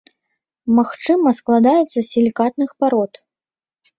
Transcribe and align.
Магчыма, 0.77 1.33
складаецца 1.41 1.95
з 1.99 2.03
сілікатных 2.13 2.69
парод. 2.85 3.21